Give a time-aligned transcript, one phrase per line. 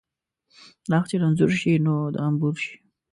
[0.91, 2.75] غاښ چې رنځور شي، نور د انبور شي.